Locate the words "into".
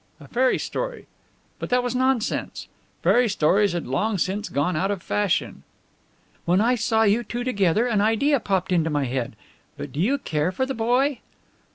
8.71-8.89